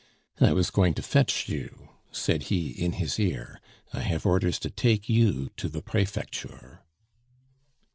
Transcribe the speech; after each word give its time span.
"I 0.39 0.51
was 0.51 0.71
going 0.71 0.95
to 0.95 1.03
fetch 1.03 1.47
you," 1.47 1.89
said 2.11 2.45
he 2.49 2.69
in 2.71 2.93
his 2.93 3.19
ear. 3.19 3.61
"I 3.93 3.99
have 3.99 4.25
orders 4.25 4.57
to 4.61 4.71
take 4.71 5.07
you 5.07 5.51
to 5.57 5.69
the 5.69 5.83
Prefecture." 5.83 6.81